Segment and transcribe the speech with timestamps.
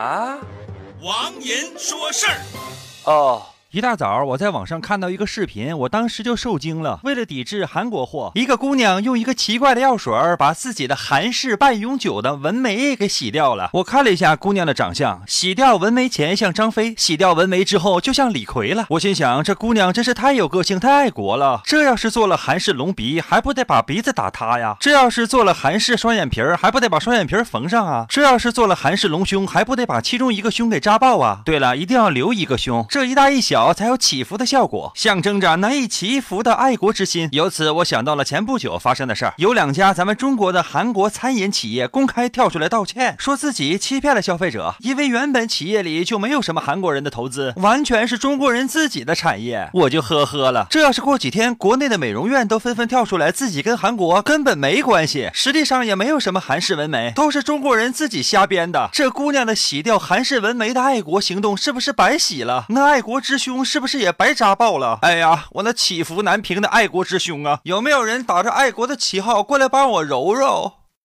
[0.00, 0.38] 啊，
[1.02, 2.40] 王银说事儿。
[3.04, 3.44] 哦。
[3.72, 6.98] 一大早，我在网上看到一个视频，我当时就受惊了。
[7.04, 13.70] 为了抵制韩国货，一个姑娘用一个奇怪的药水把自己的韩式半永久的纹眉给洗掉了。
[13.74, 18.86] 我看了一下姑娘的长相，洗掉纹眉前像张飞，洗掉纹眉之后就像李逵了。
[18.88, 21.60] 我心想，这姑娘真是太有个性，太爱国了。
[21.62, 24.76] 这要是做了韩式隆鼻，还不得把鼻子打塌呀？
[24.80, 28.06] 这要是做了韩式双眼皮儿，还不得把双眼皮儿缝上啊？
[28.08, 31.42] 这要是做了韩式隆胸，还不得把其中一个胸给扎爆啊？
[31.44, 33.59] 对了，一定要留一个胸，这一大一小。
[33.74, 37.28] 才有起伏的效果，象征着难以祈福的爱国之心。
[37.32, 49.68] 由此，我想到了前不久发生的事儿，有两家咱们中国的韩国餐饮企业公开跳出来道歉，说自己欺骗了消费者，因为原本企业里就没有什么韩国人的投资，完全是中国人自己的产业。
[49.74, 58.88] 我就呵呵了，这要是过几天，国内的美容院都纷纷跳出来，自己跟韩国根本没关系，实际上也没有什么韩式纹眉，都是中国人自己瞎编的。
[58.92, 62.66] 这姑娘的洗掉韩式纹眉的爱国行动，是不是白洗了？
[62.68, 63.90] 那爱国之胸是不是？
[63.90, 65.00] 是也白扎爆了！
[65.02, 70.74] 哎呀，我那起伏难平的爱国之胸啊，有没有人打着爱国的旗号过来帮我揉揉？